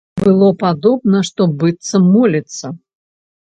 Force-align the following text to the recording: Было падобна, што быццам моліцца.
Было 0.21 0.47
падобна, 0.63 1.21
што 1.29 1.49
быццам 1.59 2.11
моліцца. 2.17 2.77